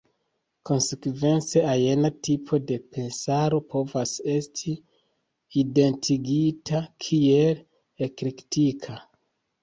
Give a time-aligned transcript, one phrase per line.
[0.67, 4.73] Konsekvence, ajna tipo de pensaro povas esti
[5.63, 7.61] identigita kiel
[8.07, 8.97] eklektika.